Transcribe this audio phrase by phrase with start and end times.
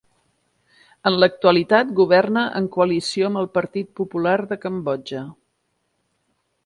[1.09, 5.23] En l'actualitat governa en coalició amb el Partit Popular de Cambodja.